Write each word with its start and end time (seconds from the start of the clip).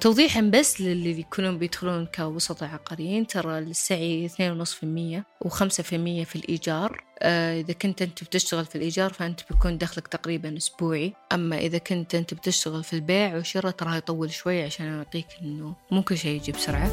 توضيحا 0.00 0.40
بس 0.40 0.80
للي 0.80 1.20
يكونون 1.20 1.58
بيدخلون 1.58 2.06
كوسطاء 2.06 2.68
عقاريين 2.68 3.26
ترى 3.26 3.58
السعي 3.58 4.28
2.5% 4.28 5.22
و5% 5.44 5.80
في 6.24 6.36
الإيجار. 6.36 7.04
آه، 7.18 7.60
إذا 7.60 7.72
كنت 7.72 8.02
أنت 8.02 8.24
بتشتغل 8.24 8.64
في 8.64 8.76
الإيجار 8.76 9.12
فأنت 9.12 9.40
بيكون 9.50 9.78
دخلك 9.78 10.08
تقريبا 10.08 10.56
أسبوعي. 10.56 11.12
أما 11.32 11.58
إذا 11.58 11.78
كنت 11.78 12.14
أنت 12.14 12.34
بتشتغل 12.34 12.84
في 12.84 12.92
البيع 12.92 13.34
والشراء 13.34 13.72
ترى 13.72 13.96
يطول 13.96 14.30
شوي 14.30 14.62
عشان 14.62 14.98
أعطيك 14.98 15.26
إنه 15.42 15.74
مو 15.90 16.02
كل 16.02 16.18
شيء 16.18 16.36
يجي 16.36 16.52
بسرعة. 16.52 16.90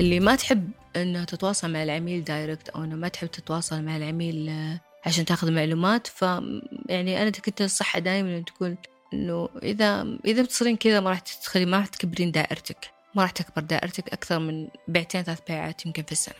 اللي 0.00 0.20
ما 0.20 0.36
تحب 0.36 0.70
إنها 0.96 1.24
تتواصل 1.24 1.72
مع 1.72 1.82
العميل 1.82 2.24
دايركت 2.24 2.68
أو 2.68 2.84
انه 2.84 2.96
ما 2.96 3.08
تحب 3.08 3.30
تتواصل 3.30 3.82
مع 3.82 3.96
العميل 3.96 4.48
آه، 4.48 4.80
عشان 5.06 5.24
تاخذ 5.24 5.52
معلومات 5.52 6.06
ف 6.06 6.22
يعني 6.88 7.22
أنا 7.22 7.30
كنت 7.30 7.62
الصحة 7.62 7.98
دائما 7.98 8.40
تقول 8.40 8.76
إنه 9.14 9.48
إذا 9.62 10.18
إذا 10.24 10.42
بتصيرين 10.42 10.76
كذا 10.76 11.00
ما 11.00 11.10
راح 11.10 11.18
تدخلي 11.18 11.66
ما 11.66 11.76
راح 11.76 11.86
تكبرين 11.86 12.30
دائرتك 12.30 12.90
ما 13.14 13.22
راح 13.22 13.30
تكبر 13.30 13.62
دائرتك 13.62 14.08
أكثر 14.08 14.38
من 14.38 14.68
بيعتين 14.88 15.22
ثلاث 15.22 15.40
بيعات 15.48 15.86
يمكن 15.86 16.02
في 16.02 16.12
السنة. 16.12 16.34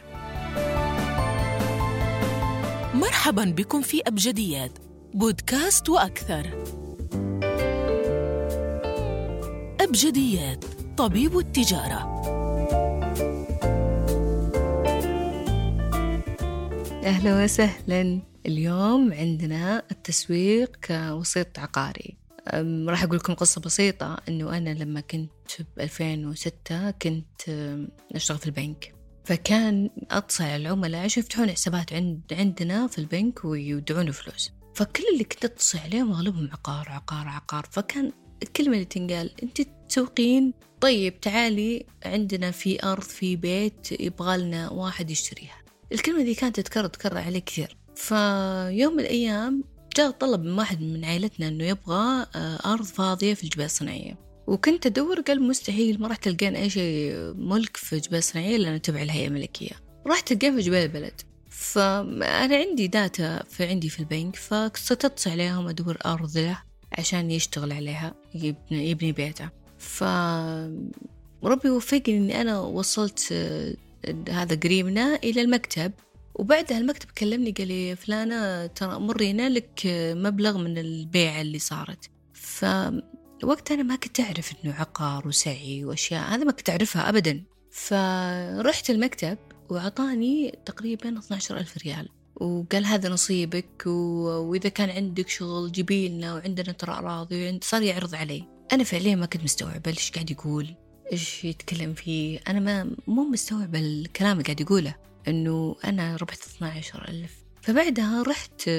مرحبا 2.94 3.44
بكم 3.44 3.82
في 3.82 4.02
أبجديات 4.06 4.72
بودكاست 5.14 5.88
وأكثر. 5.88 6.46
أبجديات 9.80 10.64
طبيب 10.96 11.38
التجارة. 11.38 12.16
أهلا 17.04 17.44
وسهلا. 17.44 18.35
اليوم 18.46 19.12
عندنا 19.12 19.82
التسويق 19.90 20.76
كوسيط 20.76 21.58
عقاري. 21.58 22.16
راح 22.88 23.02
أقول 23.02 23.16
لكم 23.16 23.34
قصة 23.34 23.60
بسيطة 23.60 24.16
أنه 24.28 24.56
أنا 24.56 24.70
لما 24.70 25.00
كنت 25.00 25.30
ب 25.76 25.80
2006 25.80 26.90
كنت 26.90 27.42
أشتغل 28.14 28.38
في 28.38 28.46
البنك. 28.46 28.94
فكان 29.24 29.90
أتصل 30.10 30.44
العملاء 30.44 31.04
عشان 31.04 31.22
يفتحون 31.22 31.50
حسابات 31.50 31.92
عند 31.92 32.20
عندنا 32.32 32.86
في 32.86 32.98
البنك 32.98 33.44
ويودعون 33.44 34.10
فلوس. 34.10 34.50
فكل 34.74 35.04
اللي 35.12 35.24
كنت 35.24 35.44
أتصل 35.44 35.78
عليهم 35.78 36.12
أغلبهم 36.12 36.50
عقار 36.52 36.88
عقار 36.88 37.28
عقار. 37.28 37.66
فكان 37.70 38.12
الكلمة 38.42 38.72
اللي 38.72 38.84
تنقال 38.84 39.30
أنت 39.42 39.62
تسوقين؟ 39.88 40.52
طيب 40.80 41.20
تعالي 41.20 41.86
عندنا 42.04 42.50
في 42.50 42.84
أرض 42.84 43.02
في 43.02 43.36
بيت 43.36 44.00
يبغالنا 44.00 44.70
واحد 44.70 45.10
يشتريها. 45.10 45.56
الكلمة 45.92 46.22
دي 46.22 46.34
كانت 46.34 46.56
تتكرر 46.56 46.86
تكرر 46.86 47.18
عليه 47.18 47.38
كثير. 47.38 47.76
فيوم 47.96 48.92
من 48.92 49.00
الأيام 49.00 49.64
جاء 49.96 50.10
طلب 50.10 50.44
من 50.44 50.52
واحد 50.58 50.82
من 50.82 51.04
عائلتنا 51.04 51.48
إنه 51.48 51.64
يبغى 51.64 52.26
آه، 52.34 52.58
أرض 52.72 52.84
فاضية 52.84 53.34
في 53.34 53.44
الجبال 53.44 53.64
الصناعية 53.64 54.26
وكنت 54.46 54.86
أدور 54.86 55.20
قال 55.20 55.42
مستحيل 55.42 56.00
ما 56.00 56.08
راح 56.08 56.16
تلقين 56.16 56.56
أي 56.56 56.70
شيء 56.70 57.14
ملك 57.34 57.76
في 57.76 57.92
الجبال 57.92 58.18
الصناعية 58.18 58.56
لأنه 58.56 58.76
تبع 58.76 59.02
الهيئة 59.02 59.26
الملكية. 59.26 59.70
راح 60.06 60.20
تلقين 60.20 60.56
في 60.56 60.62
جبال 60.62 60.78
البلد. 60.78 61.20
فأنا 61.50 62.56
عندي 62.56 62.86
داتا 62.86 63.42
في 63.42 63.64
عندي 63.64 63.88
في 63.88 64.00
البنك 64.00 64.36
فاستطعت 64.36 65.28
عليهم 65.28 65.68
أدور 65.68 65.96
أرض 66.06 66.38
له 66.38 66.62
عشان 66.98 67.30
يشتغل 67.30 67.72
عليها 67.72 68.14
يبني, 68.34 68.90
يبني 68.90 69.12
بيته. 69.12 69.48
ف 69.78 70.04
ربي 71.44 71.70
وفقني 71.70 72.16
إني 72.16 72.40
أنا 72.40 72.60
وصلت 72.60 73.28
آه، 73.32 73.74
هذا 74.28 74.56
قريبنا 74.56 75.16
إلى 75.16 75.40
المكتب. 75.40 75.92
وبعدها 76.38 76.78
المكتب 76.78 77.10
كلمني 77.10 77.50
قال 77.50 77.68
لي 77.68 77.96
فلانة 77.96 78.66
ترى 78.66 78.98
مرينا 78.98 79.48
لك 79.48 79.80
مبلغ 80.14 80.58
من 80.58 80.78
البيع 80.78 81.40
اللي 81.40 81.58
صارت 81.58 82.10
فوقتها 82.34 83.74
أنا 83.74 83.82
ما 83.82 83.96
كنت 83.96 84.20
أعرف 84.20 84.52
إنه 84.52 84.74
عقار 84.74 85.28
وسعي 85.28 85.84
وأشياء 85.84 86.28
هذا 86.28 86.44
ما 86.44 86.52
كنت 86.52 86.70
أعرفها 86.70 87.08
أبدا 87.08 87.42
فرحت 87.70 88.90
المكتب 88.90 89.38
وعطاني 89.70 90.58
تقريبا 90.66 91.18
12 91.18 91.56
ألف 91.56 91.76
ريال 91.78 92.08
وقال 92.36 92.86
هذا 92.86 93.08
نصيبك. 93.08 93.86
وإذا 93.86 94.68
كان 94.68 94.90
عندك 94.90 95.28
شغل 95.28 95.72
جيبي 95.72 96.08
لنا 96.08 96.34
وعندنا 96.34 96.72
ترى 96.72 96.92
أراضي. 96.92 97.60
صار 97.62 97.82
يعرض 97.82 98.14
علي 98.14 98.44
أنا 98.72 98.84
فعليا 98.84 99.16
ما 99.16 99.26
كنت 99.26 99.44
مستوعبة 99.44 99.90
إيش 99.90 100.10
قاعد 100.10 100.30
يقول 100.30 100.74
إيش 101.12 101.44
يتكلم 101.44 101.94
فيه 101.94 102.40
أنا 102.48 102.60
ما 102.60 102.90
مو 103.06 103.22
مستوعب 103.22 103.74
الكلام 103.74 104.32
اللي 104.32 104.44
قاعد 104.44 104.60
يقوله 104.60 104.94
إنه 105.28 105.76
أنا 105.84 106.16
ربحت 106.16 106.40
12 106.42 107.08
ألف. 107.08 107.30
فبعدها 107.62 108.22
رحت 108.22 108.70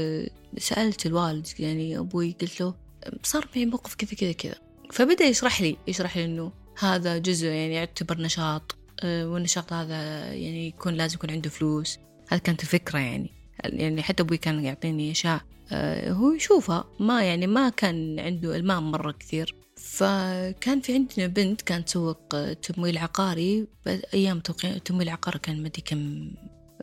سألت 0.58 1.06
الوالد 1.06 1.48
يعني 1.60 1.98
أبوي 1.98 2.36
قلت 2.42 2.62
له 2.62 2.76
صار 3.24 3.48
معي 3.56 3.66
موقف 3.66 3.96
كذا 3.96 4.14
كذا 4.14 4.32
كذا. 4.32 4.56
فبدأ 4.92 5.26
يشرح 5.26 5.62
لي 5.62 5.78
يشرح 5.88 6.18
لي 6.18 6.26
إنه 6.26 6.52
هذا 6.80 7.18
جزء 7.18 7.48
يعني 7.48 7.74
يعتبر 7.74 8.22
نشاط 8.22 8.76
آه، 9.04 9.28
والنشاط 9.28 9.74
هذا 9.74 10.34
يعني 10.34 10.68
يكون 10.68 10.94
لازم 10.94 11.16
يكون 11.16 11.32
عنده 11.32 11.50
فلوس. 11.50 12.00
هذه 12.28 12.40
كانت 12.40 12.64
الفكرة 12.64 13.00
يعني. 13.00 13.32
يعني 13.64 14.04
حتى 14.04 14.24
أبوي 14.24 14.38
كان 14.38 14.66
يعطيني 14.66 15.12
أشياء 15.12 15.42
آه، 15.72 16.12
هو 16.12 16.32
يشوفها. 16.32 16.86
ما 17.00 17.24
يعني 17.24 17.48
ما 17.48 17.70
كان 17.70 18.20
عنده 18.20 18.56
المام 18.56 18.92
مرة 18.92 19.12
كثير. 19.12 19.56
فكان 19.88 20.82
في 20.82 20.94
عندنا 20.94 21.28
بنت 21.28 21.62
كانت 21.62 21.88
تسوق 21.88 22.52
تمويل 22.54 22.98
عقاري. 22.98 23.68
أيام 24.14 24.40
تمويل 24.86 25.10
عقاري 25.10 25.40
كان 25.40 25.64
مدي 25.64 25.82
كم 25.82 26.32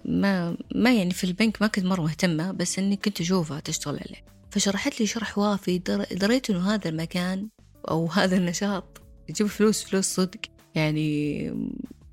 ما 0.04 0.56
ما 0.75 0.94
يعني 0.94 1.10
في 1.10 1.25
البنك 1.25 1.62
ما 1.62 1.69
كنت 1.69 1.84
مرة 1.84 2.00
مهتمة 2.00 2.53
بس 2.53 2.78
إني 2.78 2.97
كنت 2.97 3.20
أشوفها 3.20 3.60
تشتغل 3.60 3.94
عليه. 3.94 4.25
فشرحت 4.50 5.00
لي 5.00 5.06
شرح 5.06 5.38
وافي 5.38 5.78
دريت 6.12 6.50
إنه 6.50 6.75
هذا 6.75 6.88
المكان 6.88 7.48
أو 7.91 8.06
هذا 8.06 8.37
النشاط 8.37 9.03
يجيب 9.28 9.47
فلوس 9.47 9.84
فلوس 9.84 10.04
صدق. 10.04 10.41
يعني 10.75 11.50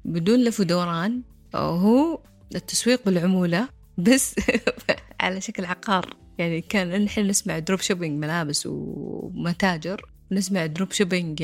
بدون 0.05 0.43
لف 0.43 0.59
ودوران 0.59 1.21
هو 1.55 2.19
التسويق 2.55 3.05
بالعمولة 3.05 3.69
بس 3.97 4.35
على 5.21 5.41
شكل 5.41 5.65
عقار. 5.65 6.17
يعني 6.37 6.61
كان 6.61 7.05
نحن 7.05 7.21
نسمع 7.21 7.59
drop 7.59 7.79
shipping 7.79 8.19
ملابس 8.19 8.65
ومتاجر. 8.65 10.11
نسمع 10.31 10.65
drop 10.65 10.91
shipping 10.91 11.43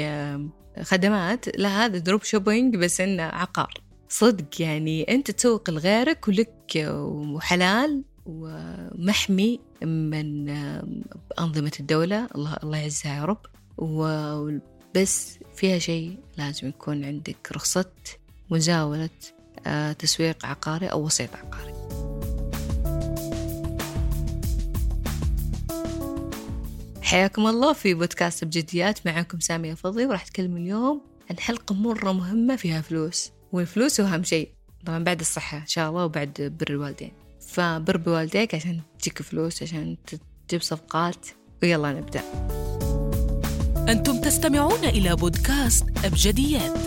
خدمات. 0.82 1.58
لا 1.58 1.86
هذا 1.86 1.98
drop 1.98 2.24
shipping 2.24 2.76
بس 2.76 3.02
إنه 3.02 3.24
عقار. 3.24 3.74
صدق 4.10 4.62
يعني 4.62 5.04
أنت 5.04 5.32
تسوق 5.32 5.70
لغيرك 5.70 6.28
ولك 6.28 6.88
وحلال 6.88 8.04
ومحمي 8.26 9.60
من 9.82 10.50
أنظمة 11.40 11.72
الدولة. 11.80 12.28
الله 12.36 12.58
الله 12.64 12.78
يعزها 12.78 13.16
يا 13.16 13.26
رب. 13.26 13.46
وبس 13.78 15.40
فيها 15.56 15.80
شيء 15.80 16.18
لازم 16.38 16.68
يكون 16.68 17.06
عندك 17.06 17.52
رخصة 17.52 17.92
مزاولة 18.50 19.10
آه، 19.68 19.92
تسويق 19.92 20.46
عقاري 20.46 20.88
أو 20.88 21.06
وسيط 21.06 21.36
عقاري. 21.36 21.97
حياكم 27.08 27.48
الله 27.48 27.74
في 27.74 27.94
بودكاست 27.94 28.44
بجديات. 28.44 29.06
معكم 29.06 29.40
سامية 29.40 29.74
فضي 29.74 30.06
وراح 30.06 30.22
أتكلم 30.22 30.58
اليوم 30.58 31.02
عن 31.30 31.40
حلقة 31.40 31.76
مرة 31.76 32.12
مهمة 32.12 32.56
فيها 32.56 32.82
فلوس 32.82 33.32
والفلوس 33.52 34.02
هو 34.02 34.08
أهم 34.08 34.24
شيء. 34.24 34.50
طبعا 34.86 35.04
بعد 35.04 35.20
الصحة 35.20 35.58
إن 35.58 35.68
شاء 35.68 35.90
الله 35.90 36.06
وبعد 36.06 36.58
بر 36.60 36.74
الوالدين. 36.74 37.12
فبر 37.40 37.98
بوالديك 37.98 38.56
عشان 38.56 38.82
تجيك 39.00 39.22
فلوس 39.22 39.64
عشان 39.64 39.98
تجيب 40.48 40.62
صفقات. 40.62 41.28
ويلا 41.64 41.92
نبدأ. 41.92 42.24
أنتم 43.92 44.22
تستمعون 44.22 44.84
إلى 44.84 45.16
بودكاست 45.16 45.86
أبجديات. 46.06 46.78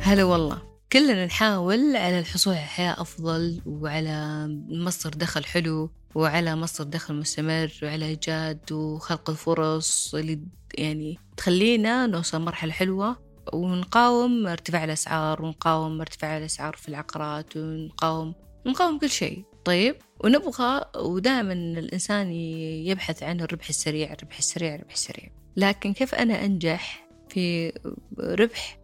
هلا 0.00 0.24
والله. 0.24 0.73
كلنا 0.92 1.26
نحاول 1.26 1.96
على 1.96 2.18
الحصول 2.18 2.54
على 2.54 2.62
حياة 2.66 3.00
أفضل 3.00 3.60
وعلى 3.66 4.46
مصدر 4.68 5.10
دخل 5.18 5.44
حلو 5.44 5.90
وعلى 6.14 6.56
مصدر 6.56 6.84
دخل 6.84 7.14
مستمر 7.14 7.72
وعلى 7.82 8.06
إيجاد 8.06 8.72
وخلق 8.72 9.30
الفرص 9.30 10.14
اللي 10.14 10.40
يعني 10.74 11.18
تخلينا 11.36 12.06
نوصل 12.06 12.40
مرحلة 12.40 12.72
حلوة. 12.72 13.24
ونقاوم 13.52 14.46
ارتفاع 14.46 14.84
الأسعار 14.84 15.42
ونقاوم 15.42 16.00
ارتفاع 16.00 16.38
الأسعار 16.38 16.76
في 16.76 16.88
العقارات 16.88 17.56
ونقاوم 17.56 18.34
نقاوم 18.66 18.98
كل 18.98 19.10
شيء. 19.10 19.44
طيب؟ 19.64 19.96
ونبغى 20.24 20.84
ودائما 20.96 21.52
الإنسان 21.52 22.32
يبحث 22.32 23.22
عن 23.22 23.40
الربح 23.40 23.68
السريع 23.68 24.12
الربح 24.12 24.38
السريع 24.38 24.74
الربح 24.74 24.92
السريع. 24.92 25.30
لكن 25.56 25.92
كيف 25.92 26.14
أنا 26.14 26.44
أنجح 26.44 27.08
في 27.28 27.72
ربح 28.20 28.78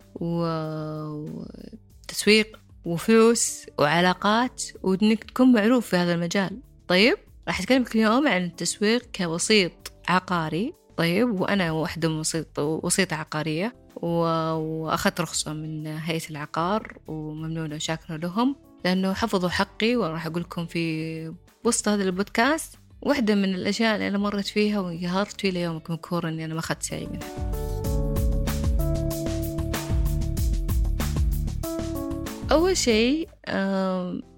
وتسويق 2.10 2.58
وفلوس 2.84 3.66
وعلاقات 3.78 4.62
وإنك 4.82 5.24
تكون 5.24 5.52
معروف 5.52 5.86
في 5.86 5.96
هذا 5.96 6.14
المجال. 6.14 6.58
طيب 6.88 7.16
راح 7.48 7.60
أتكلمك 7.60 7.96
اليوم 7.96 8.28
عن 8.28 8.44
التسويق 8.44 9.02
كوسيط 9.16 9.72
عقاري. 10.08 10.74
طيب 10.96 11.40
وأنا 11.40 11.72
واحدة 11.72 12.08
من 12.08 12.18
وسيط 12.18 12.58
وسيطة 12.58 13.16
عقارية 13.16 13.74
وأخذت 14.02 15.20
رخصة 15.20 15.52
من 15.52 15.86
هيئة 15.86 16.30
العقار 16.30 16.96
وممنونة 17.06 17.74
وشاكرة 17.74 18.16
لهم 18.16 18.56
لأنه 18.84 19.12
حفظوا 19.12 19.48
حقي 19.48 19.96
وراح 19.96 20.26
أقول 20.26 20.42
لكم 20.42 20.66
في 20.66 21.34
وسط 21.64 21.88
هذا 21.88 22.02
البودكاست 22.02 22.78
واحدة 23.02 23.34
من 23.34 23.54
الأشياء 23.54 23.94
اللي 23.94 24.08
أنا 24.08 24.18
مرت 24.18 24.46
فيها 24.46 24.80
وانقهرت 24.80 25.40
فيه 25.40 25.50
ليومك 25.50 25.90
مكور 25.90 26.28
إني 26.28 26.44
أنا 26.44 26.54
ما 26.54 26.60
أخذت 26.60 26.82
سعي 26.82 27.06
منها. 27.06 27.69
أول 32.52 32.76
شيء 32.76 33.28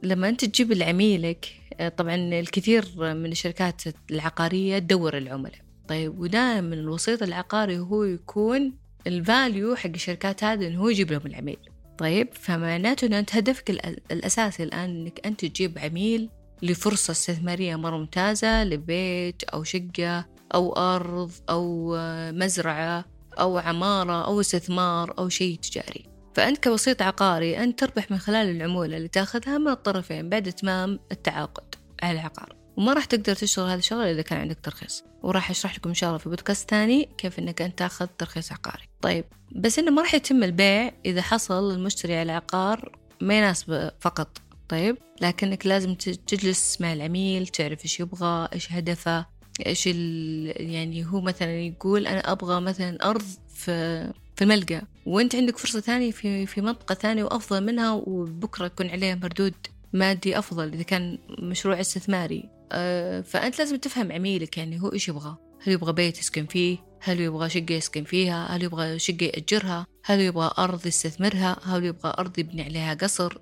لما 0.02 0.28
أنت 0.28 0.44
تجيب 0.44 0.72
لعميلك 0.72 1.48
آه، 1.80 1.88
طبعا 1.88 2.14
الكثير 2.14 2.84
من 2.96 3.32
الشركات 3.32 3.82
العقارية 4.10 4.78
تدور 4.78 5.16
العملاء. 5.16 5.58
طيب 5.88 6.20
ودائما 6.20 6.74
الوسيط 6.74 7.22
العقاري 7.22 7.78
هو 7.78 8.04
يكون 8.04 8.72
الفاليو 9.06 9.76
حق 9.76 9.90
الشركات 9.90 10.44
هذه 10.44 10.66
إنه 10.66 10.80
هو 10.80 10.88
يجيب 10.88 11.12
لهم 11.12 11.26
العميل. 11.26 11.58
طيب 11.98 12.28
فمعناته 12.32 13.06
إن 13.06 13.12
أنت 13.12 13.36
هدفك 13.36 13.70
الأساسي 14.10 14.62
الآن 14.62 14.90
إنك 14.90 15.26
أنت 15.26 15.44
تجيب 15.44 15.78
عميل 15.78 16.30
لفرصة 16.62 17.10
استثمارية 17.10 17.76
مرة 17.76 17.96
ممتازة 17.96 18.64
لبيت 18.64 19.44
أو 19.44 19.64
شقة 19.64 20.26
أو 20.54 20.72
أرض 20.72 21.32
أو 21.50 21.96
مزرعة 22.32 23.04
أو 23.38 23.58
عمارة 23.58 24.24
أو 24.26 24.40
استثمار 24.40 25.14
أو 25.18 25.28
شيء 25.28 25.56
تجاري. 25.56 26.11
فأنت 26.34 26.64
كوسيط 26.64 27.02
عقاري 27.02 27.58
أنت 27.58 27.80
تربح 27.80 28.10
من 28.10 28.18
خلال 28.18 28.56
العمولة 28.56 28.96
اللي 28.96 29.08
تأخذها 29.08 29.58
من 29.58 29.68
الطرفين 29.68 30.28
بعد 30.28 30.48
إتمام 30.48 30.98
التعاقد 31.12 31.74
على 32.02 32.20
العقار. 32.20 32.56
وما 32.76 32.92
راح 32.92 33.04
تقدر 33.04 33.34
تشتغل 33.34 33.66
هذا 33.66 33.78
الشغل 33.78 34.06
إذا 34.06 34.22
كان 34.22 34.38
عندك 34.40 34.58
ترخيص. 34.62 35.04
وراح 35.22 35.50
أشرح 35.50 35.76
لكم 35.76 35.88
إن 35.88 35.94
شاء 35.94 36.08
الله 36.08 36.18
في 36.18 36.28
بودكاست 36.28 36.70
ثاني 36.70 37.08
كيف 37.18 37.38
إنك 37.38 37.62
أنت 37.62 37.78
تأخذ 37.78 38.06
ترخيص 38.06 38.52
عقاري. 38.52 38.88
طيب 39.02 39.24
بس 39.52 39.78
إنه 39.78 39.90
ما 39.90 40.02
راح 40.02 40.14
يتم 40.14 40.44
البيع 40.44 40.92
إذا 41.06 41.22
حصل 41.22 41.74
المشتري 41.74 42.14
على 42.14 42.22
العقار 42.22 42.98
ما 43.20 43.38
يناسبه 43.38 43.90
فقط. 44.00 44.38
طيب 44.68 44.96
لكنك 45.20 45.66
لازم 45.66 45.94
تجلس 46.26 46.80
مع 46.80 46.92
العميل 46.92 47.46
تعرف 47.46 47.84
إيش 47.84 48.00
يبغى 48.00 48.48
إيش 48.52 48.72
هدفه 48.72 49.26
إيش 49.66 49.86
يعني 49.86 51.06
هو 51.06 51.20
مثلا 51.20 51.60
يقول 51.60 52.06
أنا 52.06 52.32
أبغى 52.32 52.60
مثلا 52.60 53.10
أرض 53.10 53.24
في 53.54 54.06
في 54.36 54.44
الملقى. 54.44 54.82
وانت 55.06 55.34
عندك 55.34 55.56
فرصة 55.56 55.80
ثانية 55.80 56.10
في 56.10 56.46
في 56.46 56.60
منطقة 56.60 56.94
ثانية 56.94 57.24
وأفضل 57.24 57.64
منها 57.64 57.92
وبكرة 57.92 58.66
يكون 58.66 58.90
عليها 58.90 59.14
مردود 59.14 59.54
مادي 59.92 60.38
أفضل 60.38 60.72
إذا 60.72 60.82
كان 60.82 61.18
مشروع 61.38 61.80
استثماري. 61.80 62.48
أه 62.72 63.20
فأنت 63.20 63.58
لازم 63.58 63.76
تفهم 63.76 64.12
عميلك 64.12 64.58
يعني 64.58 64.80
هو 64.82 64.92
إيش 64.92 65.08
يبغى. 65.08 65.36
هل 65.62 65.72
يبغى 65.72 65.92
بيت 65.92 66.18
يسكن 66.18 66.46
فيه؟ 66.46 66.78
هل 67.00 67.20
يبغى 67.20 67.50
شقة 67.50 67.74
يسكن 67.74 68.04
فيها؟ 68.04 68.56
هل 68.56 68.62
يبغى 68.62 68.98
شقة 68.98 69.24
يأجرها؟ 69.24 69.86
هل 70.04 70.20
يبغى 70.20 70.50
أرض 70.58 70.86
يستثمرها؟ 70.86 71.56
هل 71.64 71.84
يبغى 71.84 72.14
أرض 72.18 72.38
يبني 72.38 72.62
عليها 72.62 72.94
قصر 72.94 73.38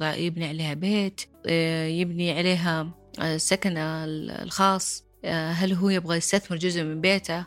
يبني 0.00 0.48
عليها 0.48 0.74
بيت 0.74 1.20
أه 1.46 1.86
يبني 1.86 2.32
عليها 2.32 2.90
السكن 3.18 3.76
الخاص؟ 3.76 5.04
هل 5.24 5.72
هو 5.72 5.88
يبغى 5.88 6.16
يستثمر 6.16 6.58
جزء 6.58 6.82
من 6.82 7.00
بيته؟ 7.00 7.38
آه، 7.38 7.46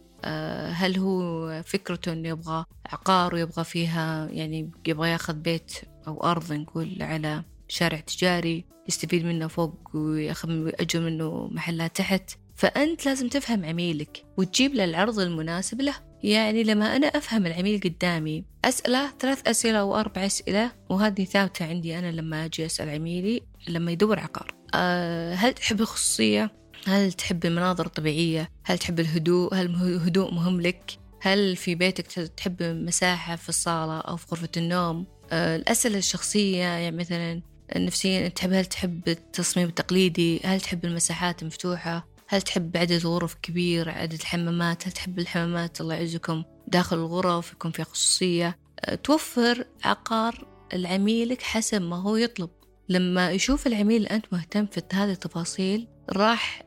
هل 0.73 0.97
هو 0.97 1.61
فكرته 1.65 2.13
إنه 2.13 2.29
يبغى 2.29 2.65
عقار 2.85 3.35
ويبغى 3.35 3.63
فيها 3.63 4.27
يعني 4.31 4.71
يبغى 4.87 5.09
ياخذ 5.09 5.33
بيت 5.33 5.71
أو 6.07 6.23
أرض 6.23 6.53
نقول 6.53 6.97
على 7.01 7.43
شارع 7.67 7.99
تجاري 7.99 8.65
يستفيد 8.87 9.25
منه 9.25 9.47
فوق 9.47 9.75
ويأخذ 9.93 10.51
ويأجر 10.51 10.99
منه 10.99 11.47
محلات 11.51 11.95
تحت. 11.95 12.31
فأنت 12.55 13.05
لازم 13.05 13.29
تفهم 13.29 13.65
عميلك 13.65 14.25
وتجيب 14.37 14.75
له 14.75 14.83
العرض 14.83 15.19
المناسب 15.19 15.81
له. 15.81 15.93
يعني 16.23 16.63
لما 16.63 16.95
أنا 16.95 17.07
أفهم 17.07 17.45
العميل 17.45 17.81
قدامي 17.83 18.43
أسأله 18.65 19.11
ثلاث 19.19 19.47
أسئلة 19.47 19.79
أو 19.79 19.95
أربع 19.99 20.25
أسئلة 20.25 20.71
وهذه 20.89 21.25
ثابتة 21.25 21.65
عندي 21.65 21.99
أنا 21.99 22.11
لما 22.11 22.45
أجي 22.45 22.65
أسأل 22.65 22.89
عميلي 22.89 23.41
لما 23.69 23.91
يدور 23.91 24.19
عقار. 24.19 24.53
أه 24.73 25.33
هل 25.33 25.53
تحب 25.53 25.81
الخصوصية؟ 25.81 26.56
هل 26.87 27.13
تحب 27.13 27.45
المناظر 27.45 27.85
الطبيعية؟ 27.85 28.49
هل 28.63 28.77
تحب 28.77 28.99
الهدوء؟ 28.99 29.55
هل 29.55 29.65
الهدوء 29.65 30.33
مهم 30.33 30.61
لك؟ 30.61 30.99
هل 31.21 31.55
في 31.55 31.75
بيتك 31.75 32.05
تحب 32.07 32.63
مساحة 32.63 33.35
في 33.35 33.49
الصالة 33.49 33.99
أو 33.99 34.17
في 34.17 34.25
غرفة 34.31 34.49
النوم؟ 34.57 35.05
آه، 35.31 35.55
الأسئلة 35.55 35.97
الشخصية 35.97 36.63
يعني 36.63 36.97
مثلا 36.97 37.41
النفسية 37.75 38.27
تحب 38.27 38.53
هل 38.53 38.65
تحب 38.65 39.07
التصميم 39.07 39.67
التقليدي؟ 39.67 40.39
هل 40.43 40.61
تحب 40.61 40.85
المساحات 40.85 41.41
المفتوحة؟ 41.41 42.07
هل 42.27 42.41
تحب 42.41 42.77
عدد 42.77 43.05
غرف 43.05 43.35
كبير؟ 43.41 43.89
عدد 43.89 44.13
الحمامات؟ 44.13 44.87
هل 44.87 44.91
تحب 44.91 45.19
الحمامات 45.19 45.81
الله 45.81 45.95
يعزكم 45.95 46.43
داخل 46.67 46.97
الغرف 46.97 47.53
يكون 47.53 47.71
فيها 47.71 47.85
خصوصية؟ 47.85 48.57
آه، 48.79 48.95
توفر 48.95 49.65
عقار 49.83 50.47
لعميلك 50.73 51.41
حسب 51.41 51.81
ما 51.81 52.01
هو 52.01 52.15
يطلب 52.15 52.49
لما 52.89 53.31
يشوف 53.31 53.67
العميل 53.67 54.07
أنت 54.07 54.25
مهتم 54.31 54.65
في 54.65 54.81
هذه 54.93 55.11
التفاصيل 55.11 55.87
راح 56.09 56.61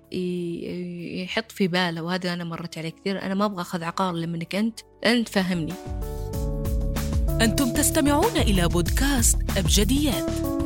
يحط 1.23 1.53
في 1.53 1.69
باله 1.69 2.03
وهذا 2.03 2.33
أنا 2.33 2.45
مرت 2.45 2.79
عليه 2.79 2.91
كثير 2.91 3.23
أنا 3.23 3.35
ما 3.35 3.45
أبغى 3.45 3.63
أخذ 3.63 3.83
عقار 3.83 4.15
لمنك 4.15 4.55
أنت 4.55 4.81
لأن 5.05 5.25
تفهمني 5.25 5.75
أنتم 7.41 7.73
تستمعون 7.73 8.37
إلى 8.37 8.69
بودكاست 8.69 9.39
أبجديات. 9.57 10.60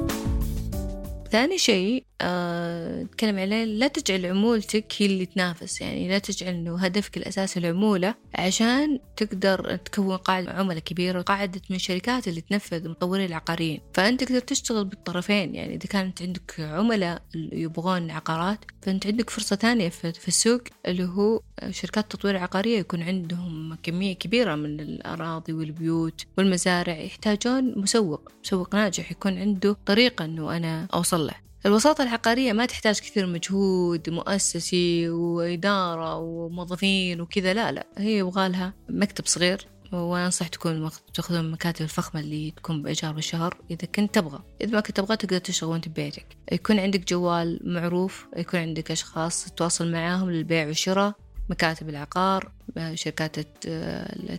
ثاني 1.35 1.59
شيء 1.59 2.05
آه، 2.21 3.03
نتكلم 3.03 3.39
عليه 3.39 3.65
لا 3.65 3.89
تجعل 3.89 4.27
عمولتك 4.27 4.93
هي 4.99 5.07
اللي 5.07 5.27
تنافس 5.27 5.81
يعني 5.81 6.09
لا 6.09 6.19
تجعل 6.19 6.55
إنه 6.55 6.79
هدفك 6.79 7.17
الاساسي 7.17 7.61
العمولة 7.61 8.15
عشان 8.35 8.99
تقدر 9.17 9.77
تكون 9.77 10.17
قاعدة 10.17 10.53
عملاء 10.53 10.79
كبيرة 10.79 11.23
قاعدة 11.23 11.61
من 11.71 11.77
الشركات 11.77 12.29
اللي 12.29 12.41
تنفذ 12.41 12.89
مطورين 12.89 13.27
العقاريين. 13.27 13.81
فأنت 13.95 14.25
تقدر 14.25 14.39
تشتغل 14.39 14.85
بالطرفين 14.85 15.55
يعني 15.55 15.75
إذا 15.75 15.87
كانت 15.87 16.23
عندك 16.23 16.55
عملاء 16.61 17.23
يبغون 17.35 18.11
عقارات 18.11 18.59
فأنت 18.83 19.07
عندك 19.07 19.31
فرصة 19.31 19.57
ثانية 19.57 19.89
في 19.89 20.29
السوق 20.29 20.61
اللي 20.87 21.05
هو 21.05 21.41
شركات 21.71 22.13
تطوير 22.13 22.37
عقارية 22.37 22.79
يكون 22.79 23.03
عندهم 23.03 23.75
كمية 23.83 24.15
كبيرة 24.15 24.55
من 24.55 24.81
الأراضي 24.81 25.53
والبيوت 25.53 26.25
والمزارع 26.39 26.97
يحتاجون 26.97 27.79
مسوق 27.79 28.33
مسوق 28.45 28.75
ناجح 28.75 29.11
يكون 29.11 29.39
عنده 29.39 29.77
طريقة 29.87 30.25
أنه 30.25 30.57
أنا 30.57 30.89
أوصل 30.95 31.24
له 31.27 31.35
الوساطة 31.67 32.03
العقارية 32.03 32.53
ما 32.53 32.67
تحتاج 32.67 33.01
كثير 33.01 33.27
مجهود 33.27 34.11
مؤسسي 34.11 35.09
وإدارة 35.09 36.17
وموظفين 36.17 37.21
وكذا 37.21 37.55
لا 37.55 37.73
لا. 37.73 37.87
هي 37.99 38.19
يبغالها 38.19 38.75
مكتب 38.89 39.27
صغير 39.27 39.67
وأنصح 39.93 40.49
تكون 40.49 40.91
تاخذون 41.15 41.41
المكاتب 41.41 41.83
الفخمة 41.83 42.21
اللي 42.21 42.51
تكون 42.51 42.83
بإيجار 42.83 43.13
بالشهر 43.13 43.61
إذا 43.71 43.89
كنت 43.95 44.15
تبغى. 44.15 44.43
إذا 44.61 44.73
ما 44.73 44.81
كنت 44.81 44.97
تبغى 44.97 45.17
تقدر 45.17 45.39
تشتغل 45.39 45.71
وأنت 45.71 45.89
ببيتك. 45.89 46.27
يكون 46.53 46.79
عندك 46.79 47.09
جوال 47.09 47.61
معروف 47.65 48.27
يكون 48.37 48.61
عندك 48.61 48.91
أشخاص 48.91 49.45
تتواصل 49.45 49.93
معاهم 49.93 50.31
للبيع 50.31 50.67
والشراء 50.67 51.15
مكاتب 51.51 51.89
العقار 51.89 52.53
شركات 52.95 53.41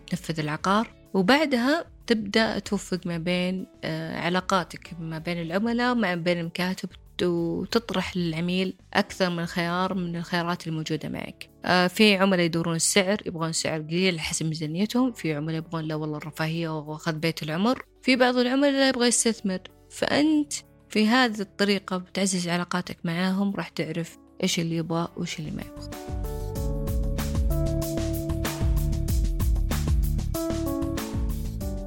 تنفذ 0.10 0.39
العقار. 0.39 0.95
وبعدها 1.15 1.86
تبدأ 2.07 2.60
توفق 2.60 3.00
ما 3.05 3.17
بين 3.17 3.67
آه، 3.84 4.19
علاقاتك 4.19 4.89
ما 5.00 5.19
بين 5.19 5.41
العملاء 5.41 5.91
وما 5.91 6.15
بين 6.15 6.39
المكاتب 6.39 6.89
وتطرح 7.24 8.17
للعميل 8.17 8.74
أكثر 8.93 9.29
من 9.29 9.45
خيار 9.45 9.93
من 9.93 10.15
الخيارات 10.15 10.67
الموجودة 10.67 11.10
معك. 11.10 11.50
آه، 11.65 11.88
في 11.88 12.15
عملاء 12.15 12.45
يدورون 12.45 12.75
السعر 12.75 13.17
يبغون 13.25 13.51
سعر 13.51 13.81
قليل 13.81 14.19
حسب 14.19 14.45
ميزانيتهم. 14.45 15.12
في 15.12 15.34
عملاء 15.34 15.57
يبغون 15.57 15.84
لا 15.84 15.95
والله 15.95 16.17
الرفاهية 16.17 16.79
وأخذ 16.79 17.13
بيت 17.13 17.43
العمر. 17.43 17.86
في 18.01 18.15
بعض 18.15 18.38
العملاء 18.38 18.72
لا 18.72 18.89
يبغى 18.89 19.07
يستثمر. 19.07 19.60
فأنت 19.91 20.53
في 20.89 21.07
هذه 21.07 21.39
الطريقة 21.39 21.98
بتعزز 21.98 22.48
علاقاتك 22.48 22.98
معاهم 23.03 23.55
راح 23.55 23.69
تعرف 23.69 24.17
إيش 24.43 24.60
اللي 24.60 24.75
يبغى 24.75 25.07
وإيش 25.17 25.39
اللي 25.39 25.51
ما 25.51 25.62
يبغى. 25.62 26.25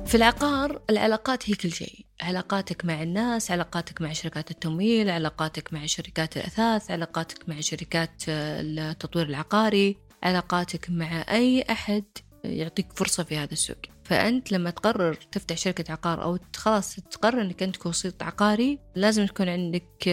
في 0.08 0.14
العقار 0.14 0.82
العلاقات 0.90 1.50
هي 1.50 1.54
كل 1.54 1.72
شيء. 1.72 2.06
علاقاتك 2.20 2.84
مع 2.84 3.02
الناس 3.02 3.50
علاقاتك 3.50 4.02
مع 4.02 4.12
شركات 4.12 4.50
التمويل 4.50 5.10
علاقاتك 5.10 5.72
مع 5.72 5.86
شركات 5.86 6.36
الأثاث 6.36 6.90
علاقاتك 6.90 7.48
مع 7.48 7.60
شركات 7.60 8.22
التطوير 8.28 9.26
العقاري 9.26 9.96
علاقاتك 10.22 10.90
مع 10.90 11.24
أي 11.30 11.64
أحد 11.70 12.04
يعطيك 12.44 12.86
فرصة 12.96 13.22
في 13.22 13.36
هذا 13.36 13.52
السوق. 13.52 13.76
فأنت 14.04 14.52
لما 14.52 14.70
تقرر 14.70 15.14
تفتح 15.14 15.56
شركة 15.56 15.92
عقار 15.92 16.22
أو 16.22 16.38
خلاص 16.56 16.96
تقرر 16.96 17.42
أنك 17.42 17.62
أنت 17.62 17.86
وسيط 17.86 18.22
عقاري 18.22 18.78
لازم 18.94 19.26
تكون 19.26 19.48
عندك 19.48 20.08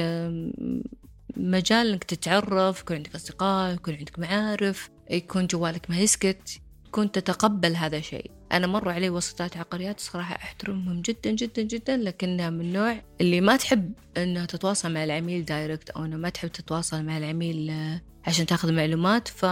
مجال 1.38 1.92
أنك 1.92 2.04
تتعرف 2.04 2.82
يكون 2.82 2.96
عندك 2.96 3.16
أصدقاء 3.16 3.74
يكون 3.74 3.96
عندك 3.96 4.20
معارف 4.20 4.90
يكون 5.10 5.48
جوالك 5.48 5.90
ما 5.90 5.98
يسكت 5.98 6.62
تكون 6.96 7.12
تتقبل 7.12 7.76
هذا 7.76 7.98
الشيء 7.98 8.32
أنا 8.52 8.68
مروا 8.68 8.94
علي 8.94 9.10
وسطات 9.10 9.58
عقاريات 9.58 10.00
صراحة 10.00 10.36
أحترمهم 10.36 11.02
جدا 11.02 11.32
جدا 11.32 11.62
جدا 11.62 11.98
لكنها 11.98 12.50
من 12.50 12.62
النوع 12.62 13.02
اللي 13.22 13.42
ما 13.42 13.58
تحب 13.58 13.94
أنها 14.18 14.46
تتواصل 14.46 14.94
مع 14.94 15.04
العميل 15.04 15.46
دايركت 15.46 15.90
أو 15.90 16.06
أنه 16.06 16.18
ما 16.18 16.30
تحب 16.30 16.52
تتواصل 16.52 17.04
مع 17.04 17.18
العميل 17.18 17.70
آه، 17.70 18.02
عشان 18.28 18.46
تأخذ 18.46 18.74
معلومات. 18.74 19.28
ف 19.28 19.44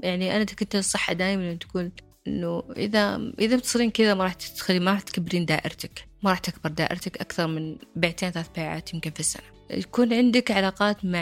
يعني 0.00 0.36
أنا 0.36 0.44
كنت 0.44 0.76
الصحة 0.76 1.12
دائما 1.12 1.52
أن 1.52 1.58
تكون 1.58 1.92
إنه 2.26 2.62
إذا 2.76 3.32
إذا 3.38 3.56
بتصيرين 3.56 3.90
كذا 3.90 4.14
ما 4.14 4.24
راح 4.24 4.34
تدخلي 4.34 4.80
ما 4.80 4.92
راح 4.92 5.00
تكبرين 5.00 5.44
دائرتك 5.44 6.08
ما 6.22 6.30
راح 6.30 6.38
تكبر 6.38 6.70
دائرتك 6.70 7.20
أكثر 7.20 7.46
من 7.46 7.76
بيعتين 7.96 8.30
ثلاث 8.30 8.48
بيعات 8.56 8.94
يمكن 8.94 9.10
في 9.10 9.20
السنة. 9.20 9.57
يكون 9.70 10.12
عندك 10.12 10.50
علاقات 10.50 11.04
مع, 11.04 11.20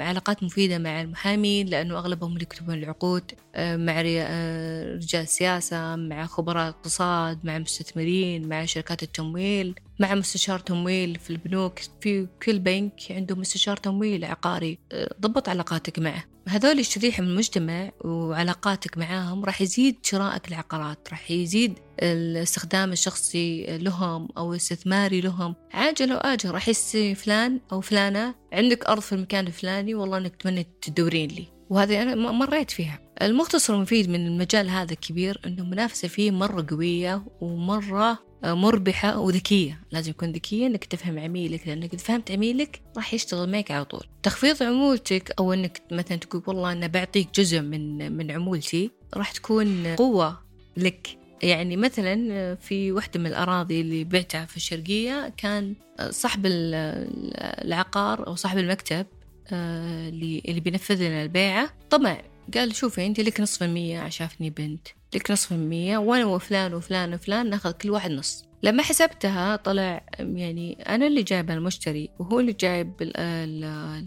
علاقات 0.00 0.42
مفيدة 0.42 0.78
مع 0.78 1.00
المحامين 1.00 1.66
لأنه 1.66 1.98
أغلبهم 1.98 2.32
اللي 2.32 2.42
يكتبون 2.42 2.74
العقود 2.74 3.32
آه، 3.54 3.76
مع 3.76 4.02
آه، 4.06 4.94
رجال 4.94 5.28
سياسة 5.28 5.96
مع 5.96 6.26
خبراء 6.26 6.68
اقتصاد 6.68 7.38
مع 7.44 7.58
مستثمرين 7.58 8.48
مع 8.48 8.64
شركات 8.64 9.02
التمويل 9.02 9.74
مع 10.00 10.14
مستشار 10.14 10.58
تمويل 10.58 11.18
في 11.18 11.30
البنوك. 11.30 11.78
في 12.00 12.26
كل 12.42 12.58
بنك 12.58 12.92
عنده 13.10 13.36
مستشار 13.36 13.76
تمويل 13.76 14.24
عقاري. 14.24 14.78
آه، 14.92 15.14
ضبط 15.20 15.48
علاقاتك 15.48 15.98
معه. 15.98 16.24
هذول 16.48 16.78
الشريحة 16.78 17.22
من 17.22 17.28
المجتمع 17.28 17.90
وعلاقاتك 18.04 18.98
معاهم 18.98 19.44
راح 19.44 19.60
يزيد 19.60 19.96
شرائك 20.02 20.48
العقارات 20.48 21.08
راح 21.10 21.30
يزيد 21.30 21.78
الاستخدام 22.02 22.92
الشخصي 22.92 23.78
لهم 23.78 24.28
أو 24.36 24.52
الاستثماري 24.52 25.20
لهم. 25.20 25.54
عاجل 25.72 26.12
أو 26.12 26.18
آجل 26.18 26.50
راح 26.50 26.68
يصير 26.68 27.14
فلان 27.14 27.60
أو 27.72 27.80
فلانة 27.80 28.34
عندك 28.52 28.86
أرض 28.86 29.00
في 29.00 29.12
المكان 29.12 29.46
الفلاني 29.46 29.94
والله 29.94 30.18
إنك 30.18 30.36
تمنى 30.36 30.66
تدورين 30.82 31.30
لي. 31.30 31.46
وهذه 31.70 32.02
أنا 32.02 32.14
مريت 32.14 32.70
فيها. 32.70 32.98
المختصر 33.22 33.74
المفيد 33.74 34.08
من 34.08 34.26
المجال 34.26 34.70
هذا 34.70 34.92
الكبير 34.92 35.40
أنه 35.46 35.62
المنافسة 35.62 36.08
فيه 36.08 36.30
مرة 36.30 36.66
قوية 36.70 37.22
ومرة 37.40 38.27
مربحة 38.44 39.18
وذكية. 39.18 39.80
لازم 39.92 40.10
يكون 40.10 40.32
ذكية 40.32 40.66
إنك 40.66 40.84
تفهم 40.84 41.18
عميلك 41.18 41.68
لأنك 41.68 41.94
إذا 41.94 42.02
فهمت 42.02 42.30
عميلك 42.30 42.80
راح 42.96 43.14
يشتغل 43.14 43.50
معك 43.50 43.70
على 43.70 43.84
طول. 43.84 44.06
تخفيض 44.22 44.62
عمولتك 44.62 45.34
أو 45.38 45.52
إنك 45.52 45.82
مثلا 45.92 46.16
تقول 46.16 46.42
والله 46.46 46.72
أنا 46.72 46.86
بعطيك 46.86 47.28
جزء 47.34 47.60
من 47.60 48.12
من 48.12 48.30
عمولتي 48.30 48.90
راح 49.14 49.32
تكون 49.32 49.86
قوة 49.94 50.40
لك. 50.76 51.18
يعني 51.42 51.76
مثلا 51.76 52.54
في 52.54 52.92
واحدة 52.92 53.20
من 53.20 53.26
الأراضي 53.26 53.80
اللي 53.80 54.04
بعتها 54.04 54.44
في 54.44 54.56
الشرقية 54.56 55.32
كان 55.36 55.74
صاحب 56.10 56.42
العقار 56.46 58.26
أو 58.26 58.34
صاحب 58.34 58.58
المكتب 58.58 59.06
آه، 59.52 60.08
اللي 60.08 60.60
بينفذ 60.60 61.08
لنا 61.08 61.22
البيعة. 61.22 61.70
طمع 61.90 62.22
قال 62.54 62.74
شوفي 62.74 63.06
أنت 63.06 63.20
لك 63.20 63.40
نصف 63.40 63.62
المية 63.62 64.08
شافني 64.08 64.50
بنت. 64.50 64.88
لك 65.14 65.30
نصف 65.30 65.52
المية 65.52 65.98
وأنا 65.98 66.24
وفلان 66.24 66.74
وفلان 66.74 67.14
وفلان 67.14 67.50
ناخذ 67.50 67.72
كل 67.72 67.90
واحد 67.90 68.10
نص. 68.10 68.44
لما 68.62 68.82
حسبتها 68.82 69.56
طلع 69.56 70.06
يعني 70.18 70.82
أنا 70.88 71.06
اللي 71.06 71.22
جايب 71.22 71.50
المشتري 71.50 72.10
وهو 72.18 72.40
اللي 72.40 72.52
جايب 72.52 72.92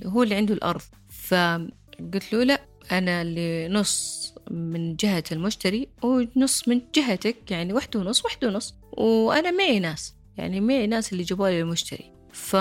هو 0.05 0.23
اللي 0.23 0.35
عنده 0.35 0.53
الأرض. 0.53 0.81
فقلت 1.09 2.33
له 2.33 2.43
لا 2.43 2.61
أنا 2.91 3.21
اللي 3.21 3.67
نص 3.67 4.33
من 4.51 4.95
جهة 4.95 5.23
المشتري 5.31 5.87
ونص 6.03 6.67
من 6.67 6.81
جهتك 6.95 7.51
يعني 7.51 7.73
واحد 7.73 7.95
ونص 7.95 8.25
واحد 8.25 8.45
ونص 8.45 8.75
وأنا 8.91 9.51
معي 9.51 9.79
ناس 9.79 10.15
يعني 10.37 10.61
معي 10.61 10.87
ناس 10.87 11.13
اللي 11.13 11.23
جابوا 11.23 11.49
لي 11.49 11.61
المشتري 11.61 12.11
ف 12.33 12.53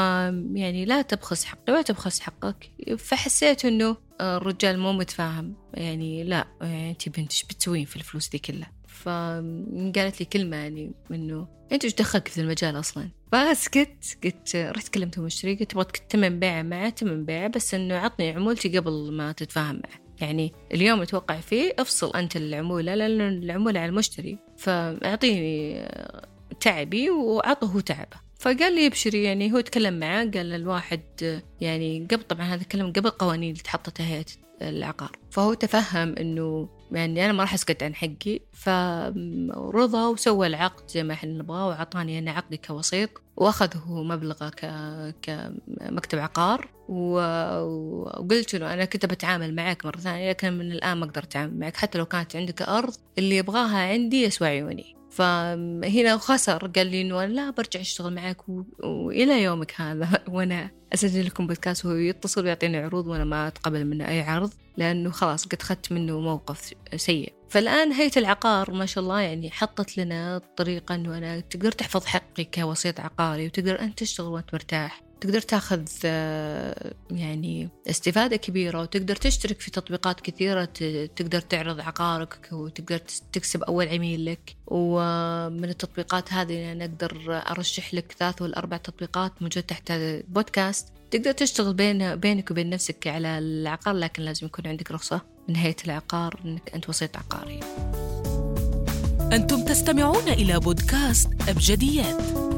يعني 0.55 0.85
لا 0.85 1.03
تبخس 1.03 1.45
حقي 1.45 1.73
ولا 1.73 1.83
تبخس 1.83 2.21
حقك. 2.21 2.71
فحسيت 2.99 3.65
إنه 3.65 3.97
الرجال 4.21 4.79
مو 4.79 4.93
متفاهم. 4.93 5.55
يعني 5.75 6.25
لا 6.25 6.47
يعني 6.61 6.91
انت 6.91 7.09
بنت 7.09 7.33
إيش 7.33 7.45
بتسوين 7.45 7.85
في 7.85 7.97
الفلوس 7.97 8.29
دي 8.29 8.39
كلها؟ 8.39 8.73
فقالت 8.89 10.21
لي 10.21 10.27
كلمة 10.33 10.57
يعني 10.57 10.93
إنه 11.11 11.49
أنت 11.73 11.85
إيش 11.85 11.95
دخلك 11.95 12.29
في 12.29 12.41
المجال 12.41 12.79
أصلا؟ 12.79 13.09
فسكت 13.33 14.19
قلت 14.25 14.57
رحت 14.57 14.89
كلمت 14.89 15.19
المشتري 15.19 15.55
قلت 15.55 15.71
تبغى 15.71 15.85
تمن 16.09 16.39
بيعة 16.39 16.63
معه 16.63 16.89
تمن 16.89 17.25
بيعة 17.25 17.49
بس 17.49 17.75
إنه 17.75 17.95
عطني 17.95 18.31
عمولتي 18.31 18.79
قبل 18.79 19.13
ما 19.13 19.33
تتفاهم 19.33 19.75
معه. 19.75 20.01
يعني 20.21 20.53
اليوم 20.75 21.05
توقع 21.05 21.41
فيه 21.41 21.75
أفصل 21.79 22.17
أنت 22.17 22.37
العمولة 22.37 22.95
لأن 22.95 23.21
العمولة 23.21 23.81
على 23.81 23.89
المشتري. 23.89 24.39
فأعطيني 24.59 25.83
تعبي 26.61 27.11
وعطه 27.11 27.81
تعبه. 27.81 28.30
فقال 28.41 28.75
لي 28.75 28.87
ابشري 28.87 29.23
يعني 29.23 29.53
هو 29.53 29.61
تكلم 29.61 29.99
معاه 29.99 30.25
قال 30.25 30.55
الواحد 30.55 31.01
يعني 31.61 32.07
قبل 32.11 32.23
طبعا 32.23 32.43
هذا 32.43 32.63
الكلام 32.63 32.93
قبل 32.93 33.11
قوانين 33.11 33.51
اللي 33.51 33.63
تحطت 33.63 34.01
هيئة 34.01 34.25
العقار 34.63 35.11
فهو 35.31 35.55
تفهم 35.55 36.15
إنه 36.19 36.69
يعني 36.93 37.25
أنا 37.25 37.33
ما 37.33 37.43
راح 37.43 37.55
أسكت 37.55 37.83
عن 37.83 37.95
حقي 37.95 38.41
فرضى 38.53 39.99
وسوى 39.99 40.47
العقد 40.47 40.91
زي 40.91 41.03
ما 41.03 41.13
إحنا 41.13 41.33
نبغاه 41.33 41.69
وأعطاني 41.69 42.19
أنا 42.19 42.31
عقدي 42.31 42.57
كوسيط 42.57 43.11
واخذ 43.37 43.77
هو 43.77 44.03
مبلغه. 44.03 44.53
كمكتب 45.23 46.19
عقار 46.19 46.69
وقلت 46.89 48.55
له 48.55 48.75
أنا 48.75 48.85
كنت 48.85 49.07
بتعامل 49.07 49.55
معك 49.55 49.87
مرة 49.87 49.97
ثانية 49.97 50.29
لكن 50.29 50.53
من 50.53 50.73
الآن 50.73 50.97
ما 50.97 51.05
أقدر 51.07 51.23
أتعامل 51.23 51.59
معك 51.59 51.77
حتى 51.77 51.99
لو 51.99 52.07
كانت 52.07 52.37
عندك 52.37 52.63
أرض 52.63 52.95
اللي 53.19 53.37
يبغاها 53.37 53.79
عندي 53.79 54.23
يسوى 54.23 54.49
عيوني 54.49 55.00
فهنا 55.11 56.17
خسر 56.17 56.67
قال 56.67 56.87
لي 56.87 57.01
إنه 57.01 57.25
لا 57.25 57.51
برجع 57.51 57.81
أشتغل 57.81 58.15
معك 58.15 58.49
و... 58.49 58.63
وإلى 58.85 59.43
يومك 59.43 59.81
هذا. 59.81 60.09
وأنا 60.35 60.71
أسجل 60.95 61.27
لكم 61.27 61.47
بودكاست 61.47 61.85
وهو 61.85 61.95
يتصل 61.95 62.45
ويعطيني 62.45 62.77
عروض 62.77 63.07
وأنا 63.07 63.25
ما 63.25 63.49
أتقبل 63.49 63.85
منه 63.85 64.09
أي 64.09 64.21
عرض 64.21 64.53
لأنه 64.77 65.11
خلاص 65.11 65.47
قد 65.47 65.59
اخذت 65.61 65.93
منه 65.93 66.21
موقف 66.21 66.75
سيء. 66.97 67.33
فالآن 67.49 67.93
هيئة 67.93 68.19
العقار 68.19 68.71
ما 68.71 68.87
شاء 68.87 69.05
الله 69.05 69.21
يعني 69.21 69.51
حطت 69.51 69.99
لنا 69.99 70.41
طريقة 70.57 70.95
إنه 70.95 71.19
أنا 71.19 71.41
تقدر 71.41 71.73
تحفظ 71.73 72.05
حقي 72.05 72.45
كوسيط 72.45 73.01
عقاري 73.01 73.47
وتقدر 73.47 73.81
أنت 73.81 73.99
تشتغل 73.99 74.27
وأنت 74.27 74.55
مرتاح. 74.55 75.10
تقدر 75.21 75.41
تاخذ 75.41 75.89
آه، 76.05 76.93
يعني 77.11 77.69
استفادة 77.91 78.37
كبيرة 78.37 78.81
وتقدر 78.81 79.17
تشترك 79.17 79.61
في 79.61 79.71
تطبيقات 79.71 80.21
كثيرة 80.21 80.65
تقدر 81.17 81.41
تعرض 81.41 81.81
عقارك 81.81 82.49
وتقدر 82.53 82.99
تكسب 83.33 83.63
أول 83.63 83.89
عميل 83.89 84.25
لك. 84.25 84.57
ومن 84.67 85.69
التطبيقات 85.69 86.33
هذه 86.33 86.73
أنا 86.73 86.85
أقدر 86.85 87.43
أرشح 87.51 87.95
لك 87.95 88.15
ثلاث 88.19 88.43
ولا 88.43 88.59
أربع 88.59 88.77
تطبيقات 88.77 89.33
موجود 89.43 89.63
تحت 89.63 89.91
البودكاست. 89.91 90.89
تقدر 91.11 91.33
تشتغل 91.33 91.75
بين 91.75 92.17
بينك 92.17 92.51
وبين 92.51 92.71
نفسك 92.71 93.07
على 93.07 93.39
العقار 93.39 93.95
لكن 93.95 94.23
لازم 94.23 94.47
يكون 94.47 94.67
عندك 94.67 94.91
رخصة. 94.91 95.21
من 95.49 95.57
هيئة 95.57 95.77
العقار 95.85 96.41
أنك 96.45 96.71
أنت 96.75 96.89
وسيط 96.89 97.17
عقاري. 97.17 97.61
أنتم 99.33 99.65
تستمعون 99.65 100.29
إلى 100.29 100.61
بودكاست 100.61 101.29
أبجديات. 101.49 102.50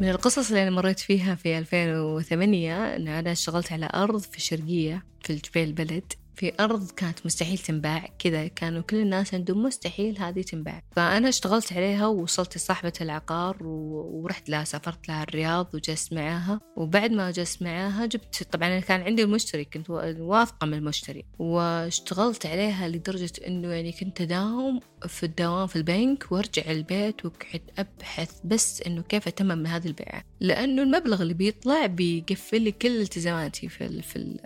من 0.00 0.08
القصص 0.10 0.48
اللي 0.48 0.62
أنا 0.62 0.70
مريت 0.70 1.00
فيها 1.00 1.34
في 1.34 1.58
2008 1.58 2.96
أن 2.96 3.08
أنا 3.08 3.32
اشتغلت 3.32 3.72
على 3.72 3.90
أرض 3.94 4.20
في 4.20 4.36
الشرقية 4.36 5.04
في 5.22 5.32
الجبيل 5.32 5.68
البلد. 5.68 6.12
في 6.36 6.52
أرض 6.60 6.90
كانت 6.90 7.26
مستحيل 7.26 7.58
تنباع 7.58 8.08
كذا 8.18 8.46
كانوا 8.46 8.82
كل 8.82 8.96
الناس 8.96 9.34
عندهم 9.34 9.62
مستحيل 9.62 10.18
هذه 10.18 10.42
تنباع. 10.42 10.82
فأنا 10.96 11.28
اشتغلت 11.28 11.72
عليها 11.72 12.06
ووصلت 12.06 12.56
لصاحبة 12.56 12.92
العقار 13.00 13.56
ورحت 13.62 14.48
لها 14.48 14.64
سافرت 14.64 15.08
لها 15.08 15.22
الرياض 15.22 15.74
وجلست 15.74 16.12
معاها. 16.12 16.60
وبعد 16.76 17.10
ما 17.10 17.30
جلست 17.30 17.62
معاها 17.62 18.06
جبت 18.06 18.42
طبعا 18.52 18.68
أنا 18.68 18.80
كان 18.80 19.00
عندي 19.00 19.22
المشتري 19.22 19.64
كنت 19.64 19.90
واثقة 19.90 20.66
من 20.66 20.74
المشتري. 20.74 21.24
واشتغلت 21.38 22.46
عليها 22.46 22.88
لدرجة 22.88 23.32
إنه 23.46 23.68
يعني 23.68 23.92
كنت 23.92 24.20
أداوم 24.20 24.80
في 25.06 25.26
الدوام 25.26 25.66
في 25.66 25.76
البنك 25.76 26.32
وأرجع 26.32 26.70
البيت 26.70 27.26
وقعد 27.26 27.62
أبحث 27.78 28.40
بس 28.44 28.82
إنه 28.82 29.02
كيف 29.02 29.28
أتمم 29.28 29.66
هذه 29.66 29.86
البيعة. 29.86 30.22
لأنه 30.40 30.82
المبلغ 30.82 31.22
اللي 31.22 31.34
بيطلع 31.34 31.86
بيقفل 31.86 32.62
لي 32.62 32.72
كل 32.72 33.00
التزاماتي 33.00 33.68
في 33.68 33.86
ال 33.86 34.02
في 34.02 34.16
ال 34.16 34.40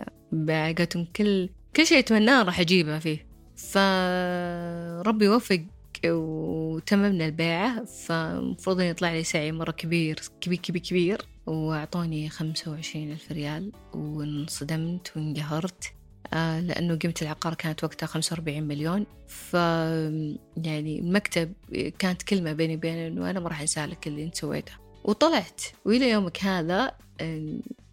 كل 1.15 1.49
كل 1.75 1.85
شيء 1.85 1.99
أتمناه 1.99 2.43
راح 2.43 2.59
أجيبه 2.59 2.99
فيه. 2.99 3.25
فربي 3.55 5.27
وفق 5.29 5.61
وتممنا 6.05 7.25
البيعة. 7.25 7.85
فمفروض 7.85 8.79
أن 8.79 8.85
يطلع 8.85 9.11
لي 9.11 9.23
سعي 9.23 9.51
مرة 9.51 9.71
كبير 9.71 10.19
كبير 10.41 10.59
كبير 10.59 10.81
كبير. 10.81 11.21
وأعطوني 11.45 12.29
خمسة 12.29 12.71
وعشرين 12.71 13.11
ألف 13.11 13.31
ريال 13.31 13.71
وانصدمت 13.93 15.11
وانقهرت. 15.15 15.93
آه 16.33 16.59
لأنه 16.59 16.95
قيمة 16.95 17.13
العقار 17.21 17.53
كانت 17.53 17.83
وقتها 17.83 18.07
خمسة 18.07 18.33
وأربعين 18.33 18.63
مليون. 18.63 19.05
ف 19.27 19.53
يعني 19.53 20.99
المكتب 20.99 21.53
كانت 21.99 22.23
كلمة 22.23 22.53
بيني 22.53 22.75
وبينه 22.75 23.07
إنه 23.07 23.29
أنا 23.29 23.39
ما 23.39 23.49
راح 23.49 23.61
أنسى 23.61 23.85
لك 23.85 24.07
اللي 24.07 24.23
أنت 24.23 24.35
سويته 24.35 24.73
وطلعت. 25.03 25.61
وإلى 25.85 26.09
يومك 26.09 26.43
هذا 26.43 26.91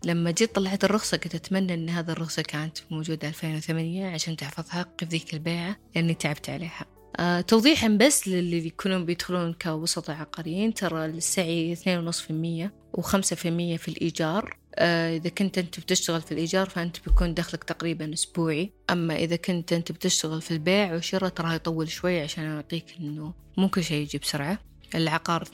لما 0.04 0.30
جيت 0.30 0.54
طلعت 0.54 0.84
الرخصة 0.84 1.16
كنت 1.16 1.34
أتمنى 1.34 1.74
أن 1.74 1.88
هذا 1.88 2.12
الرخصة 2.12 2.42
كانت 2.42 2.78
موجودة 2.90 3.28
2008 3.28 4.06
عشان 4.06 4.36
تحفظ 4.36 4.68
حقي 4.68 4.88
في 4.98 5.04
ذيك 5.04 5.34
البيعة 5.34 5.76
لأني 5.94 6.14
تعبت 6.14 6.50
عليها. 6.50 6.86
آه 7.16 7.40
توضيحا 7.40 7.88
بس 7.88 8.28
للي 8.28 8.66
يكونون 8.66 9.04
بيدخلون 9.04 9.52
كوسطاء 9.52 10.16
عقاريين 10.16 10.74
ترى 10.74 11.04
السعي 11.06 11.76
2.5% 11.76 11.80
و5% 13.00 13.22
في 13.76 13.88
الإيجار. 13.88 14.58
آه 14.74 15.16
إذا 15.16 15.28
كنت 15.28 15.58
أنت 15.58 15.80
بتشتغل 15.80 16.20
في 16.20 16.32
الإيجار 16.32 16.68
فأنت 16.68 16.96
بيكون 17.06 17.34
دخلك 17.34 17.64
تقريبا 17.64 18.12
أسبوعي. 18.12 18.72
أما 18.90 19.16
إذا 19.16 19.36
كنت 19.36 19.72
أنت 19.72 19.92
بتشتغل 19.92 20.42
في 20.42 20.50
البيع 20.50 20.92
والشراء 20.94 21.30
ترى 21.30 21.54
يطول 21.54 21.88
شوي 21.88 22.20
عشان 22.20 22.44
أعطيك 22.44 22.84
إنه 23.00 23.34
مو 23.56 23.68
كل 23.68 23.84
شيء 23.84 24.02
يجي 24.02 24.18
بسرعة 24.18 24.58
العقار 24.94 25.44
2.5 25.44 25.50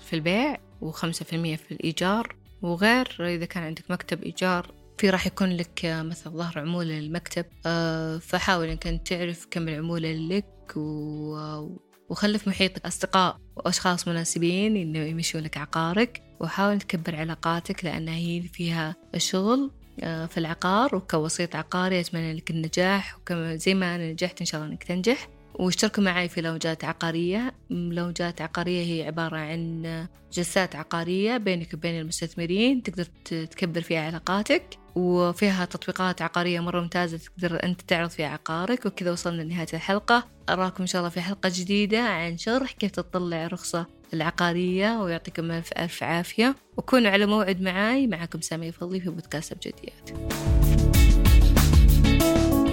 في 0.00 0.12
البيع 0.12 0.56
و5% 0.82 1.22
في 1.34 1.70
الإيجار. 1.70 2.36
وغير 2.62 3.16
إذا 3.20 3.44
كان 3.44 3.62
عندك 3.62 3.90
مكتب 3.90 4.22
إيجار 4.22 4.74
في 4.98 5.10
راح 5.10 5.26
يكون 5.26 5.56
لك 5.56 5.80
مثلا 5.84 6.32
ظهر 6.32 6.58
عمولة 6.58 6.98
للمكتب. 6.98 7.44
فحاول 8.20 8.68
إنك 8.68 8.86
أنت 8.86 9.08
تعرف 9.08 9.46
كم 9.50 9.68
العمولة 9.68 10.12
لك 10.12 10.76
و... 10.76 11.36
وخلي 12.08 12.38
في 12.38 12.48
محيطك 12.48 12.86
أصدقاء 12.86 13.36
وأشخاص 13.56 14.08
مناسبين 14.08 14.76
إنه 14.76 14.98
يمشوا 14.98 15.40
لك 15.40 15.56
عقارك. 15.56 16.22
وحاول 16.40 16.80
تكبر 16.80 17.16
علاقاتك 17.16 17.84
لأنها 17.84 18.14
هي 18.14 18.42
فيها 18.42 18.96
الشغل 19.14 19.70
في 20.00 20.34
العقار 20.38 20.96
وكوسيط 20.96 21.56
عقاري 21.56 22.00
أتمنى 22.00 22.32
لك 22.32 22.50
النجاح. 22.50 23.18
وكما 23.18 23.56
زي 23.56 23.74
ما 23.74 23.94
أنا 23.94 24.12
نجحت 24.12 24.40
إن 24.40 24.46
شاء 24.46 24.60
الله 24.60 24.72
إنك 24.72 24.84
تنجح. 24.84 25.28
واشتركوا 25.58 26.02
معي 26.02 26.28
في 26.28 26.40
لوجات 26.40 26.84
عقارية. 26.84 27.54
لوجات 27.70 28.40
عقارية 28.40 28.84
هي 28.84 29.06
عبارة 29.06 29.36
عن 29.36 30.06
جلسات 30.32 30.76
عقارية 30.76 31.36
بينك 31.36 31.74
وبين 31.74 32.00
المستثمرين 32.00 32.82
تقدر 32.82 33.04
تكبر 33.24 33.80
فيها 33.80 34.06
علاقاتك 34.06 34.78
وفيها 34.94 35.64
تطبيقات 35.64 36.22
عقارية 36.22 36.60
مرة 36.60 36.80
ممتازة 36.80 37.18
تقدر 37.18 37.62
أنت 37.64 37.80
تعرض 37.80 38.10
فيها 38.10 38.28
عقارك 38.28 38.86
وكذا 38.86 39.12
وصلنا 39.12 39.42
لنهاية 39.42 39.66
الحلقة. 39.74 40.26
أراكم 40.48 40.82
إن 40.82 40.86
شاء 40.86 41.00
الله 41.00 41.10
في 41.10 41.20
حلقة 41.20 41.52
جديدة 41.54 42.00
عن 42.00 42.38
شرح 42.38 42.72
كيف 42.72 42.90
تطلع 42.90 43.46
رخصة 43.46 43.86
العقارية 44.14 45.02
ويعطيكم 45.02 45.50
ألف 45.50 45.72
ألف 45.72 46.02
عافية. 46.02 46.56
وكونوا 46.76 47.10
على 47.10 47.26
موعد 47.26 47.60
معاي. 47.60 48.06
معكم 48.06 48.40
سامية 48.40 48.70
فضلي 48.70 49.00
في 49.00 49.10
بودكاست 49.10 49.52
أبجديات. 49.52 50.10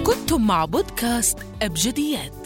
كنتم 0.06 0.46
مع 0.46 0.64
بودكاست 0.64 1.38
أبجديات. 1.62 2.45